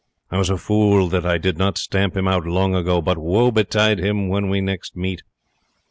[0.31, 3.51] I was a fool that I did not stamp him out long ago; but woe
[3.51, 5.21] betide him when we next meet!